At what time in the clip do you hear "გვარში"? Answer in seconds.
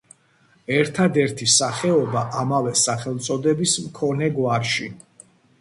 4.39-4.91